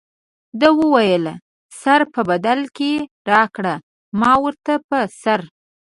ده 0.59 0.67
وویل 0.79 1.25
سر 1.81 1.99
په 2.13 2.21
بدل 2.29 2.59
کې 2.77 2.91
راکړه 3.31 3.75
ما 4.19 4.33
ورته 4.43 4.73
په 4.89 4.99
سر. 5.21 5.39